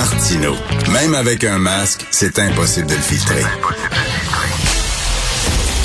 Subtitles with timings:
[0.00, 0.54] Martino.
[0.94, 3.42] Même avec un masque, c'est impossible de le filtrer.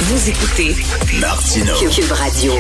[0.04, 0.74] Vous écoutez
[1.20, 1.74] Martino.
[1.94, 2.54] Cube Radio.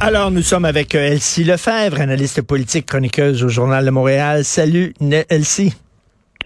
[0.00, 4.46] Alors, nous sommes avec euh, Elsie Lefebvre, analyste politique, chroniqueuse au Journal de Montréal.
[4.46, 4.94] Salut,
[5.28, 5.74] Elsie.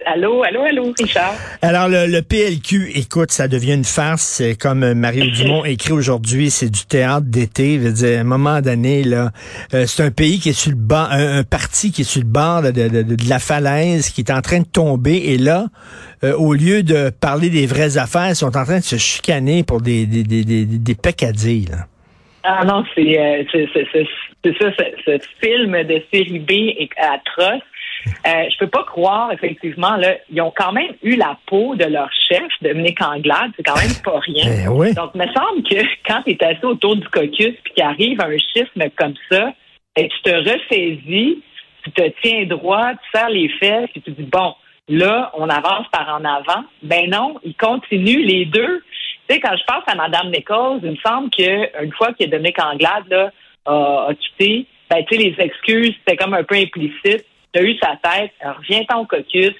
[0.05, 1.35] Allô, allô, allô, Richard?
[1.61, 4.23] Alors, le, le PLQ, écoute, ça devient une farce.
[4.23, 7.75] C'est comme Mario Dumont écrit aujourd'hui, c'est du théâtre d'été.
[7.75, 9.31] Je veux dire, à un moment donné, là,
[9.73, 12.21] euh, c'est un pays qui est sur le bas, un, un parti qui est sur
[12.21, 15.17] le bord de, de- de- de la falaise, qui est en train de tomber.
[15.17, 15.65] Et là,
[16.23, 19.63] euh, au lieu de parler des vraies affaires, ils sont en train de se chicaner
[19.63, 21.85] pour des, des, des, des, des peccadilles, là.
[22.43, 24.07] Ah non, c'est euh, c'est c'est- c'est-
[24.43, 27.61] c'est ça, ce, ce film de série B est atroce.
[28.07, 31.85] Euh, je peux pas croire, effectivement, là, ils ont quand même eu la peau de
[31.85, 34.63] leur chef, Dominique Anglade, c'est quand même pas rien.
[34.65, 34.93] Eh oui.
[34.93, 38.21] Donc, il me semble que quand tu es assis autour du caucus puis qu'il arrive
[38.21, 39.53] un schisme comme ça,
[39.97, 41.43] et tu te ressaisis,
[41.83, 44.53] tu te tiens droit, tu serres les fesses et tu dis, bon,
[44.87, 46.63] là, on avance par en avant.
[46.83, 48.81] Ben non, ils continuent les deux.
[49.27, 52.61] Tu sais, quand je pense à Mme Nichols, il me semble qu'une fois que Dominique
[52.61, 53.31] Anglade là,
[53.65, 57.25] a, a quitté, ben, tu sais, les excuses, c'était comme un peu implicite.
[57.53, 59.53] Tu as eu sa tête, reviens-t'en au caucus,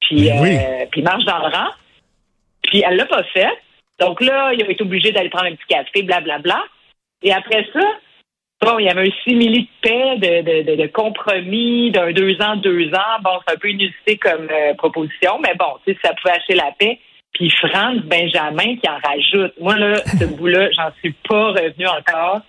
[0.00, 0.56] puis, oui.
[0.56, 1.70] euh, puis marche dans le rang.
[2.62, 3.50] Puis elle l'a pas fait.
[3.98, 6.62] Donc là, il a été obligé d'aller prendre un petit café, blablabla.
[7.22, 7.80] Et après ça,
[8.60, 12.40] bon, il y avait un simili de paix, de, de, de, de compromis, d'un deux
[12.40, 13.20] ans, deux ans.
[13.22, 16.54] Bon, c'est un peu inusité comme euh, proposition, mais bon, tu sais, ça pouvait acheter
[16.54, 16.98] la paix.
[17.32, 19.54] Puis Franz Benjamin qui en rajoute.
[19.60, 22.40] Moi, là, ce bout-là, j'en suis pas revenu encore.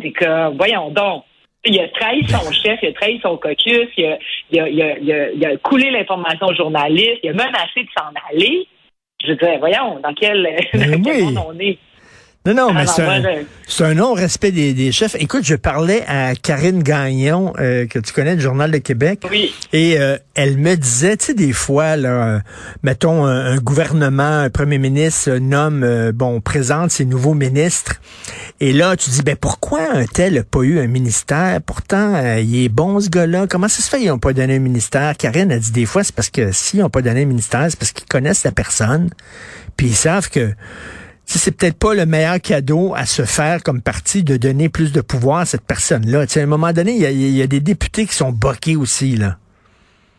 [0.00, 1.24] C'est que, voyons donc,
[1.66, 4.18] il a trahi son chef, il a trahi son caucus, il a,
[4.50, 7.82] il a, il a, il a, il a coulé l'information aux journalistes, il a menacé
[7.82, 8.66] de s'en aller.
[9.24, 10.42] Je disais, voyons, dans quel,
[10.74, 11.32] dans Mais quel oui.
[11.32, 11.78] monde on est?
[12.46, 13.00] Non, non, mais c'est
[13.84, 15.16] un, un non-respect des, des chefs.
[15.18, 19.54] Écoute, je parlais à Karine Gagnon, euh, que tu connais, du Journal de Québec, Oui.
[19.72, 22.38] et euh, elle me disait, tu sais, des fois, là, euh,
[22.82, 27.94] mettons, un, un gouvernement, un premier ministre euh, nomme, bon, présente ses nouveaux ministres,
[28.60, 31.62] et là, tu dis, ben pourquoi un tel n'a pas eu un ministère?
[31.64, 33.46] Pourtant, il est bon, ce gars-là.
[33.48, 35.16] Comment ça se fait qu'ils n'ont pas donné un ministère?
[35.16, 37.78] Karine a dit, des fois, c'est parce que s'ils n'ont pas donné un ministère, c'est
[37.78, 39.08] parce qu'ils connaissent la personne,
[39.78, 40.52] puis ils savent que
[41.26, 45.00] c'est peut-être pas le meilleur cadeau à se faire comme parti de donner plus de
[45.00, 46.22] pouvoir à cette personne-là.
[46.22, 49.36] À un moment donné, il y a, des députés qui sont boqués aussi, là.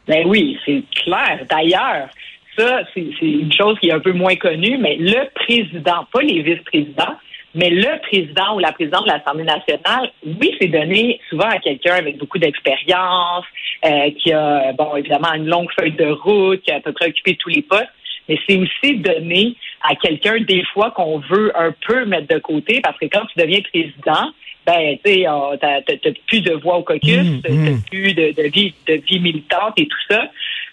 [0.07, 1.45] Ben oui, c'est clair.
[1.49, 2.09] D'ailleurs,
[2.57, 6.21] ça, c'est c'est une chose qui est un peu moins connue, mais le président, pas
[6.21, 7.15] les vice-présidents,
[7.55, 11.95] mais le président ou la présidente de l'Assemblée nationale, oui, c'est donné souvent à quelqu'un
[11.95, 13.45] avec beaucoup d'expérience,
[13.85, 17.07] euh, qui a, bon, évidemment, une longue feuille de route, qui a à peu près
[17.07, 17.89] occupé tous les postes,
[18.27, 22.81] mais c'est aussi donné à quelqu'un, des fois, qu'on veut un peu mettre de côté,
[22.81, 24.31] parce que quand tu deviens président,
[24.65, 25.81] ben, tu sais, euh, t'as
[26.27, 27.81] plus de voix au caucus, Mm, t'as mm.
[27.91, 30.27] plus de, de vie, de vie militante et tout ça.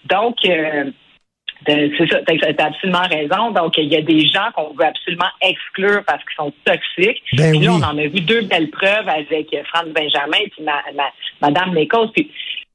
[0.06, 0.84] Donc, euh,
[1.68, 3.50] de- c'est ça, t'as t'as absolument raison.
[3.52, 7.22] Donc, il y a des gens qu'on veut absolument exclure parce qu'ils sont toxiques.
[7.34, 7.78] Ben Puis là, oui.
[7.80, 11.74] on en a vu deux belles preuves avec Franz Benjamin et puis ma, ma- Madame
[11.74, 12.10] Nichols.
[12.12, 12.30] Puis,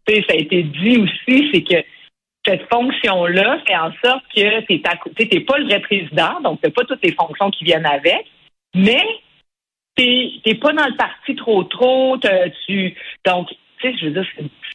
[0.08, 1.84] ça a été dit aussi, c'est que
[2.48, 6.84] cette fonction-là fait en sorte que tu n'es pas le vrai président, donc tu pas
[6.86, 8.26] toutes les fonctions qui viennent avec,
[8.76, 9.04] mais
[9.98, 10.06] tu
[10.46, 12.18] n'es pas dans le parti trop trop.
[12.68, 12.96] Tu,
[13.26, 14.26] donc, tu sais, je veux dire,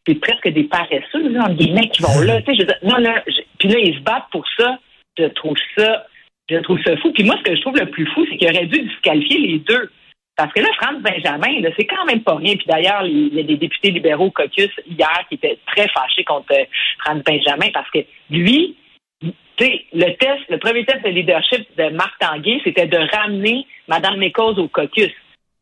[0.07, 2.43] c'est- presque des paresseux, entre guillemets, qui vont là.
[2.43, 3.23] Tu sais, je veux dire, non, là,
[3.59, 4.79] puis là, ils se battent pour ça.
[5.17, 6.07] Je trouve ça,
[6.49, 7.13] je trouve ça fou.
[7.13, 9.59] Puis moi, ce que je trouve le plus fou, c'est qu'il aurait dû disqualifier les
[9.61, 9.91] deux.
[10.37, 12.55] Parce que là, Franz Benjamin, là, c'est quand même pas rien.
[12.57, 16.25] Puis d'ailleurs, il y a des députés libéraux au caucus hier qui étaient très fâchés
[16.25, 16.65] contre euh,
[17.05, 17.99] Franz Benjamin parce que
[18.31, 18.77] lui,
[19.21, 23.67] tu sais, le test, le premier test de leadership de Marc Tanguay, c'était de ramener
[23.89, 25.11] Mme Nichols au caucus.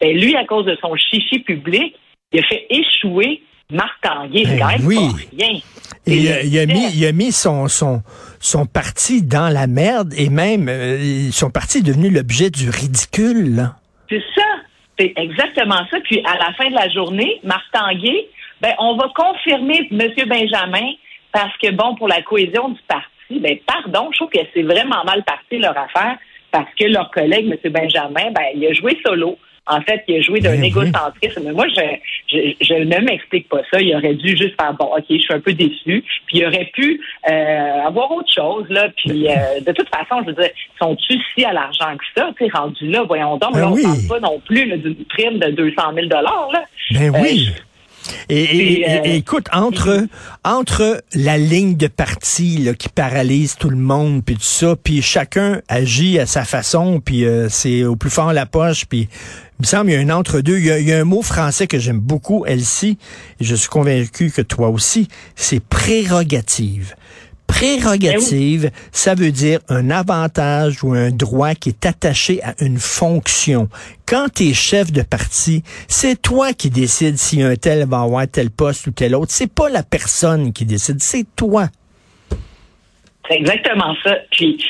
[0.01, 1.95] Ben, lui, à cause de son chichi public,
[2.33, 3.43] il a fait échouer
[3.73, 4.97] Marc Tanguay, c'est quand même oui.
[4.97, 5.59] pas rien.
[6.07, 8.03] Et il, a- C'est- il a mis, il a mis son, son,
[8.39, 13.69] son parti dans la merde et même euh, son parti est devenu l'objet du ridicule.
[14.09, 14.43] C'est ça.
[15.01, 15.99] C'est exactement ça.
[16.05, 18.29] Puis à la fin de la journée, Marc Tanguay,
[18.61, 20.13] ben, on va confirmer M.
[20.29, 20.93] Benjamin
[21.33, 25.03] parce que, bon, pour la cohésion du parti, ben, pardon, je trouve que c'est vraiment
[25.05, 26.19] mal parti leur affaire
[26.51, 27.73] parce que leur collègue, M.
[27.73, 29.39] Benjamin, ben, il a joué solo.
[29.67, 30.67] En fait, il a joué d'un Ben oui.
[30.69, 31.43] égocentrisme.
[31.45, 31.81] Mais moi, je,
[32.29, 33.81] je, je ne m'explique pas ça.
[33.81, 36.03] Il aurait dû juste faire, bon, OK, je suis un peu déçu.
[36.27, 38.89] Puis il aurait pu euh, avoir autre chose, là.
[38.97, 42.31] Puis euh, de toute façon, je veux dire, sont-tu si à l'argent que ça?
[42.37, 43.83] Tu rendu là, voyons donc, Ben là, on oui.
[43.83, 46.65] parle pas non plus d'une prime de 200 000 là.
[46.93, 47.49] Ben Euh, oui.
[48.29, 50.07] Et, euh, et- écoute, entre,
[50.45, 55.03] entre la ligne de parti là, qui paralyse tout le monde, puis tout ça, puis
[55.03, 59.09] chacun agit à sa façon, puis euh, c'est au plus fort la poche, puis
[59.59, 60.59] il me semble il y a un entre-deux.
[60.59, 62.97] Il y a, il y a un mot français que j'aime beaucoup, Elsie,
[63.41, 66.95] et je suis convaincu que toi aussi, c'est prérogative.
[67.51, 73.69] Prérogative, ça veut dire un avantage ou un droit qui est attaché à une fonction.
[74.07, 78.27] Quand tu es chef de parti, c'est toi qui décides si un tel va avoir
[78.29, 79.33] tel poste ou tel autre.
[79.33, 81.67] C'est pas la personne qui décide, c'est toi.
[83.29, 84.17] C'est exactement ça.
[84.31, 84.65] Puis,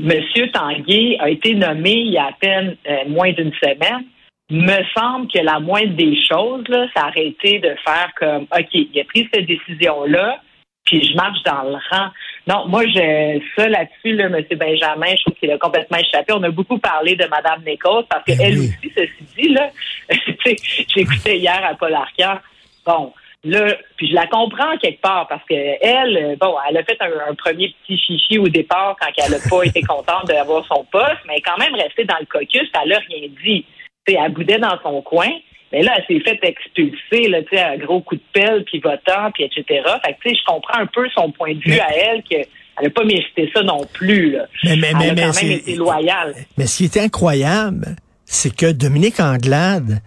[0.00, 0.22] M.
[0.52, 4.04] Tanguay a été nommé il y a à peine euh, moins d'une semaine.
[4.50, 8.68] Me semble que la moindre des choses, là, ça aurait été de faire comme, OK,
[8.72, 10.40] il a pris cette décision-là,
[10.84, 12.10] puis je marche dans le rang.
[12.46, 14.44] Non, moi, je, ça là-dessus, là, M.
[14.58, 16.32] Benjamin, je trouve qu'il a complètement échappé.
[16.32, 18.68] On a beaucoup parlé de Mme Nichols parce Ben qu'elle oui.
[18.68, 19.70] aussi, ceci dit, là,
[20.94, 22.40] j'écoutais hier à Paul Arcand.
[22.84, 23.12] Bon,
[23.44, 27.30] là, puis je la comprends quelque part parce que elle, bon, elle a fait un,
[27.30, 31.18] un premier petit chichi au départ quand elle n'a pas été contente d'avoir son poste,
[31.26, 33.64] mais elle est quand même restée dans le caucus, elle n'a rien dit.
[34.04, 35.30] Tu sais, elle boudait dans son coin.
[35.72, 38.78] Mais là, elle s'est fait expulser, là, tu sais, un gros coup de pelle, puis
[38.80, 39.64] votant, puis etc.
[40.04, 42.22] Fait que, tu sais, je comprends un peu son point de vue Mais- à elle,
[42.22, 42.46] qu'elle
[42.82, 44.46] n'a pas mérité ça non plus, là.
[44.64, 46.34] Mais, mais, elle mais, a mais quand même été loyale.
[46.58, 47.96] Mais ce qui est incroyable,
[48.26, 50.00] c'est que Dominique Anglade,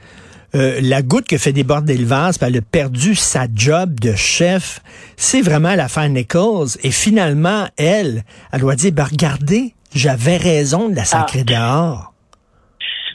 [0.54, 4.80] euh, la goutte que fait déborder le vase, elle a perdu sa job de chef,
[5.18, 6.70] c'est vraiment l'affaire Nichols.
[6.84, 8.24] Et finalement, elle,
[8.54, 12.14] elle doit dire, ben regardez, j'avais raison de la sacrer dehors.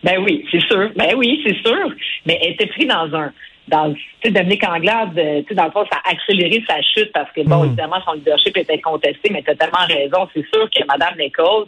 [0.02, 0.90] Ben oui, c'est sûr.
[0.96, 1.92] Ben oui, c'est sûr.
[2.26, 3.32] Mais elle était prise dans un.
[3.68, 6.80] Dans, tu sais, Dominique Anglade, euh, tu sais, dans le fond, ça a accéléré sa
[6.82, 7.66] chute parce que, bon, Mm.
[7.66, 10.28] évidemment, son leadership était contesté, mais tu as tellement raison.
[10.34, 11.66] C'est sûr que Mme Nichols,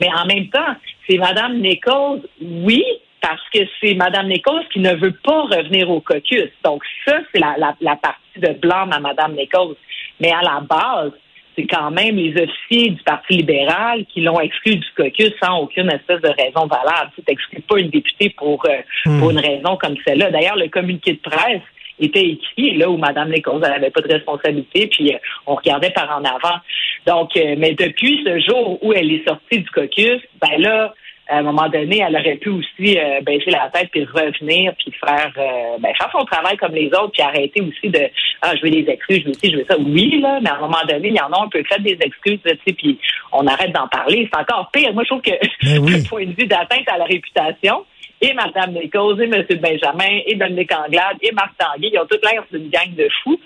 [0.00, 0.74] mais en même temps,
[1.06, 2.82] c'est Mme Nichols, oui,
[3.20, 6.50] parce que c'est Mme Nichols qui ne veut pas revenir au caucus.
[6.64, 9.76] Donc, ça, c'est la, la, la partie de blâme à Mme Nichols.
[10.20, 11.12] Mais à la base,
[11.56, 15.90] c'est quand même les officiers du Parti libéral qui l'ont exclu du caucus sans aucune
[15.90, 17.10] espèce de raison valable.
[17.14, 19.18] Tu n'exclus pas une députée pour, euh, Hmm.
[19.18, 20.30] pour une raison comme celle-là.
[20.30, 21.62] D'ailleurs, le communiqué de presse
[22.00, 26.10] était écrit là où Mme Nichols n'avait pas de responsabilité, puis euh, on regardait par
[26.10, 26.58] en avant.
[27.06, 30.94] Donc, euh, mais depuis ce jour où elle est sortie du caucus, ben là,
[31.28, 34.92] à un moment donné, elle aurait pu aussi euh, baisser la tête puis revenir puis
[34.92, 38.10] faire euh, ben, faire son travail comme les autres puis arrêter aussi de
[38.42, 39.76] ah je veux des excuses, je veux ci, je veux ça.
[39.78, 41.96] Oui là, mais à un moment donné, il y en a un peu fait des
[42.00, 42.98] excuses, là, tu sais, puis
[43.32, 44.28] on arrête d'en parler.
[44.32, 44.92] C'est encore pire.
[44.92, 45.94] Moi, je trouve que oui.
[46.02, 47.84] du point de vue d'atteinte à la réputation,
[48.20, 49.44] et Mme Nichols, et M.
[49.60, 53.38] Benjamin, et Dominique Anglade, et Marc Tanguay, ils ont toute l'air d'une gang de fous.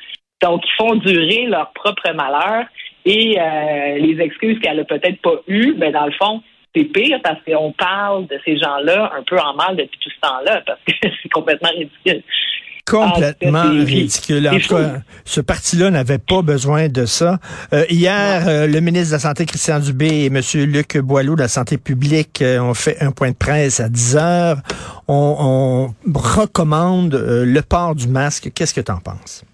[0.42, 2.66] Donc, ils font durer leur propre malheur.
[3.06, 6.42] Et euh, les excuses qu'elle a peut-être pas eues, ben dans le fond,
[6.76, 10.20] c'est pire parce qu'on parle de ces gens-là un peu en mal depuis tout ce
[10.20, 10.92] temps-là, parce que
[11.22, 12.22] c'est complètement ridicule.
[12.88, 14.48] Complètement Ah, ridicule.
[14.48, 17.40] En tout cas, ce parti-là n'avait pas besoin de ça.
[17.72, 20.40] Euh, hier, euh, le ministre de la Santé, Christian Dubé, et M.
[20.70, 24.16] Luc Boileau de la Santé publique euh, ont fait un point de presse à 10
[24.16, 24.58] heures.
[25.08, 28.52] On, on recommande le port du masque.
[28.54, 29.44] Qu'est-ce que tu en penses?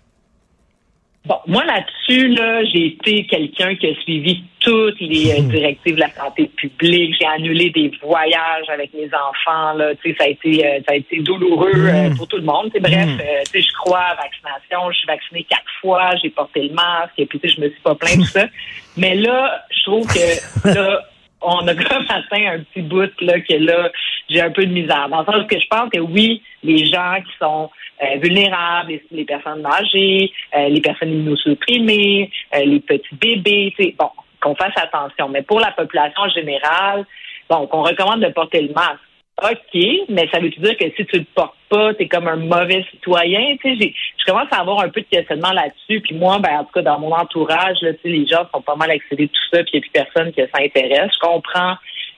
[1.25, 6.01] Bon, moi là-dessus, là, j'ai été quelqu'un qui a suivi toutes les euh, directives de
[6.01, 7.15] la santé publique.
[7.21, 9.73] J'ai annulé des voyages avec mes enfants.
[9.75, 12.17] Là, tu sais, ça a été, euh, ça a été douloureux euh, Mm.
[12.17, 12.67] pour tout le monde.
[12.67, 13.21] Tu sais, bref, Mm.
[13.21, 14.91] euh, tu sais, je crois à la vaccination.
[14.91, 16.11] Je suis vaccinée quatre fois.
[16.21, 17.15] J'ai porté le masque.
[17.19, 18.47] Et puis, tu sais, je me suis pas plaint tout ça.
[18.97, 21.03] Mais là, je trouve que là,
[21.43, 23.91] on a comme atteint un petit bout là que là,
[24.29, 25.09] j'ai un peu de misère.
[25.09, 27.71] Dans le sens que je pense que oui, les gens qui sont
[28.03, 34.55] euh, vulnérables, les, personnes âgées, euh, les personnes immunosupprimées, euh, les petits bébés, bon, qu'on
[34.55, 35.29] fasse attention.
[35.29, 37.07] Mais pour la population générale,
[37.49, 38.99] bon, qu'on recommande de porter le masque.
[39.41, 42.85] OK, mais ça veut dire que si tu le portes pas, t'es comme un mauvais
[42.91, 43.57] citoyen?
[43.63, 46.01] Tu sais, je commence à avoir un peu de questionnement là-dessus.
[46.01, 48.91] Puis moi, ben, en tout cas, dans mon entourage, là, les gens sont pas mal
[48.91, 51.11] excédés de tout ça, puis il n'y a plus personne qui s'intéresse.
[51.15, 51.77] Je comprends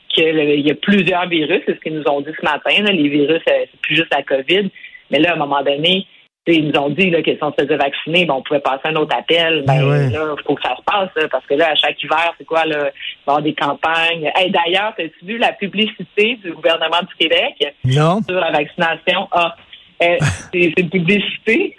[0.09, 2.83] qu'il y a plusieurs virus, c'est ce qu'ils nous ont dit ce matin.
[2.83, 2.93] là.
[2.93, 4.71] Les virus, euh, c'est plus juste la COVID.
[5.11, 6.07] Mais là, à un moment donné,
[6.47, 8.83] ils nous ont dit là, que si on se faisait vacciner, ben, on pouvait passer
[8.85, 9.65] un autre appel.
[9.67, 10.11] Ben, Ben ouais.
[10.11, 12.45] là, il faut que ça se passe, là, parce que là, à chaque hiver, c'est
[12.45, 12.91] quoi, là, il va y
[13.29, 14.31] avoir des campagnes.
[14.37, 18.21] Hey, D'ailleurs, as-tu vu la publicité du gouvernement du Québec Non?
[18.29, 19.29] sur la vaccination?
[19.33, 19.57] Ah,
[20.03, 20.17] euh,
[20.53, 21.77] c'est une publicité.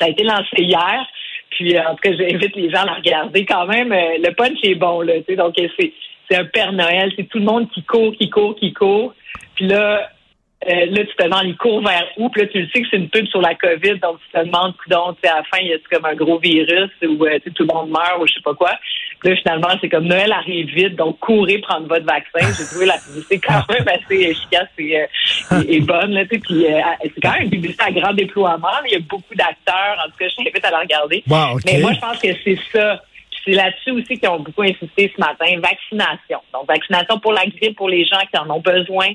[0.00, 1.06] Ça a été lancé hier.
[1.50, 3.92] Puis, euh, en tout cas, j'invite les gens à la regarder quand même.
[3.92, 5.14] euh, le punch est bon, là.
[5.18, 5.92] tu sais, Donc, c'est
[6.28, 7.12] c'est un Père Noël.
[7.16, 9.14] C'est tout le monde qui court, qui court, qui court.
[9.54, 10.10] Puis là,
[10.64, 12.30] euh, là, tu te demandes, il court vers où?
[12.30, 14.44] Puis là, tu le sais que c'est une pub sur la COVID, donc tu te
[14.44, 14.74] demandes,
[15.22, 17.74] sais, à la fin, il y a comme un gros virus où euh, tout le
[17.74, 18.72] monde meurt ou je sais pas quoi?
[19.20, 22.52] Puis là, finalement, c'est comme Noël arrive vite, donc courez prendre votre vaccin.
[22.56, 26.12] J'ai trouvé la publicité quand même assez efficace et, euh, et, et bonne.
[26.12, 26.38] Là, tu sais.
[26.38, 28.68] puis euh, c'est quand même une publicité à grand déploiement.
[28.86, 29.98] Il y a beaucoup d'acteurs.
[30.04, 31.22] En tout cas, je t'invite à la regarder.
[31.28, 31.58] Wow.
[31.66, 33.02] Mais moi, je pense que c'est ça.
[33.44, 35.46] C'est là-dessus aussi qu'ils ont beaucoup insisté ce matin.
[35.60, 36.40] Vaccination.
[36.52, 39.08] Donc, vaccination pour la grippe, pour les gens qui en ont besoin.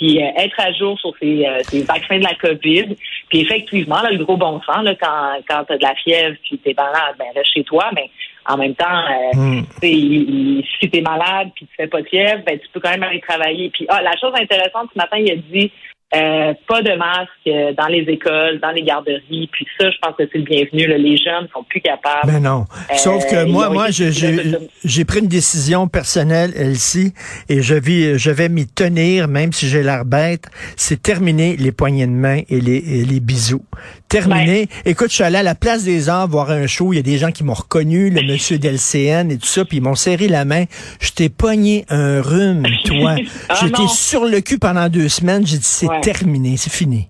[0.00, 2.94] Puis euh, être à jour sur ces, euh, ces vaccins de la COVID.
[3.28, 6.36] Puis effectivement, là, le gros bon sens, là, quand, quand tu as de la fièvre
[6.44, 7.86] puis t'es malade, ben reste chez toi.
[7.94, 8.08] Mais
[8.46, 12.00] en même temps, euh, tu sais, il- il- si t'es malade puis tu fais pas
[12.00, 13.70] de fièvre, ben tu peux quand même aller travailler.
[13.70, 15.72] Puis ah, la chose intéressante ce matin, il a dit
[16.14, 19.48] euh, pas de masque euh, dans les écoles, dans les garderies.
[19.52, 20.86] Puis ça, je pense que c'est le bienvenu.
[20.86, 20.96] là.
[20.96, 22.26] Les jeunes sont plus capables.
[22.32, 22.64] Ben non.
[22.96, 27.12] Sauf que Euh, moi, moi, j'ai pris une décision personnelle, Elsie,
[27.50, 30.46] et je vais, je vais m'y tenir, même si j'ai l'air bête.
[30.76, 33.64] C'est terminer les poignées de main et les, et les bisous.
[34.08, 34.68] Terminé.
[34.86, 36.92] Écoute, je suis allé à la place des arts voir un show.
[36.94, 39.76] Il y a des gens qui m'ont reconnu, le monsieur d'LCN et tout ça, puis
[39.76, 40.64] ils m'ont serré la main.
[41.00, 43.16] Je t'ai pogné un rhume, toi.
[43.50, 45.46] Ah J'étais sur le cul pendant deux semaines.
[45.46, 45.97] J'ai dit, c'est Ouais.
[46.00, 47.08] Terminé, c'est fini.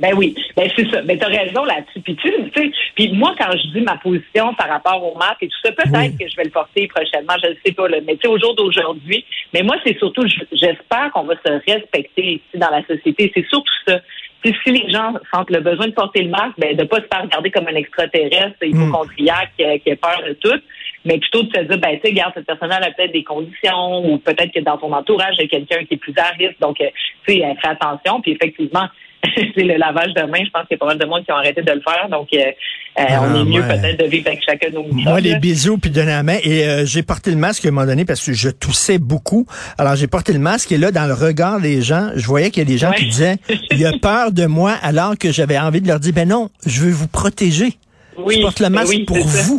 [0.00, 1.02] Ben oui, ben c'est ça.
[1.02, 2.00] Ben t'as raison là-dessus.
[2.00, 5.48] Puis tu sais, puis moi quand je dis ma position par rapport au masque et
[5.48, 6.16] tout ça, peut-être Oui.
[6.18, 7.86] que je vais le porter prochainement, je ne sais pas.
[7.88, 7.98] Là.
[8.04, 12.32] Mais tu sais, au jour d'aujourd'hui, mais moi c'est surtout, j'espère qu'on va se respecter
[12.32, 13.30] ici dans la société.
[13.34, 14.00] C'est surtout ça.
[14.42, 16.96] Tu sais, si les gens sentent le besoin de porter le masque, ben de pas
[16.96, 20.60] se faire regarder comme un extraterrestre, hypochondriaque qui, a- qui a peur de tout,
[21.04, 24.04] mais plutôt de se dire, ben tu sais, regarde, cette personne a peut-être des conditions
[24.12, 26.58] ou peut-être que dans son entourage, il y a quelqu'un qui est plus à risque.
[26.60, 26.86] Donc, euh,
[27.26, 28.20] tu sais, fais attention.
[28.22, 28.86] Puis effectivement,
[29.36, 30.38] c'est le lavage de main.
[30.44, 32.08] Je pense qu'il y a pas mal de monde qui ont arrêté de le faire.
[32.10, 32.50] Donc, euh, euh,
[33.08, 33.68] Ah, on est mieux ouais.
[33.80, 35.38] peut-être de vivre avec chacun de nos Moi, les là.
[35.38, 36.36] bisous puis donner la main.
[36.44, 39.46] Et euh, j'ai porté le masque à un moment donné parce que je toussais beaucoup.
[39.78, 42.62] Alors, j'ai porté le masque et là, dans le regard des gens, je voyais qu'il
[42.62, 42.96] y a des gens Ouais.
[42.96, 43.36] qui disaient,
[43.70, 46.80] il a peur de moi alors que j'avais envie de leur dire, ben non, je
[46.82, 47.72] veux vous protéger.
[48.18, 49.54] Oui, je porte le ben masque oui, pour ça.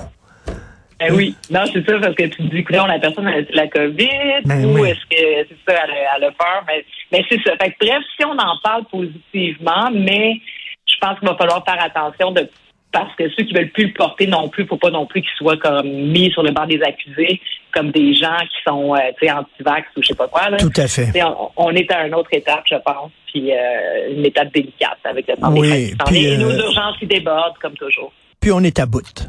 [0.99, 3.67] Ben oui, non, c'est ça, parce que tu te dis, écoute, la personne a la
[3.67, 4.89] COVID, Ben ou oui.
[4.89, 6.63] est-ce que c'est ça, elle a, elle a peur?
[6.67, 7.51] Mais, mais c'est ça.
[7.61, 10.39] Fait que, bref, si on en parle positivement, mais
[10.87, 12.49] je pense qu'il va falloir faire attention de
[12.95, 15.35] parce que ceux qui veulent plus le porter non plus, faut pas non plus qu'ils
[15.37, 17.41] soient comme mis sur le banc des accusés,
[17.73, 20.49] comme des gens qui sont, euh, anti-vax ou je sais pas quoi.
[20.49, 20.57] Là.
[20.57, 21.11] Tout à fait.
[21.21, 25.27] On, on est à une autre étape, je pense, puis euh, une étape délicate avec
[25.27, 26.25] le temps Oui, des puis.
[26.25, 28.13] Et euh, nos urgences qui débordent, comme toujours.
[28.39, 29.27] Puis on est à bout.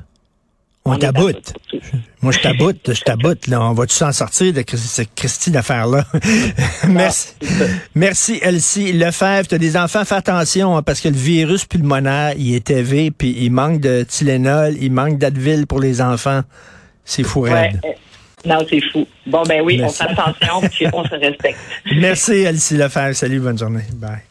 [0.87, 1.53] On, bout.
[2.23, 3.47] Moi, je t'aboute, je t'aboute.
[3.49, 6.05] Là, on va-tu s'en sortir de cette Christie d'affaires-là?
[6.89, 7.29] Merci.
[7.41, 7.65] c'est ça.
[7.95, 9.49] Merci, Elsie Lefebvre.
[9.49, 13.35] T'as des enfants, fais attention, hein, parce que le virus pulmonaire, il est élevé, puis
[13.39, 16.43] il manque de Tylenol, il manque d'Advil pour les enfants.
[17.05, 17.73] C'est fou Ouais.
[17.85, 17.89] euh,
[18.45, 19.07] Non, c'est fou.
[19.27, 20.03] Bon, ben oui, Merci.
[20.03, 21.59] on fait attention, puis on se respecte.
[21.97, 23.15] Merci, Elsie Lefebvre.
[23.15, 23.83] Salut, bonne journée.
[23.95, 24.23] Bye.